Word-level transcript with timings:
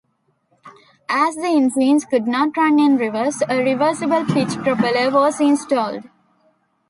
As 1.09 1.35
the 1.35 1.45
engines 1.45 2.05
could 2.05 2.25
not 2.25 2.57
run 2.57 2.79
in 2.79 2.97
reverse, 2.97 3.43
a 3.47 3.63
reversible-pitch 3.63 4.55
propeller 4.63 5.11
was 5.11 5.39
installed. 5.39 6.05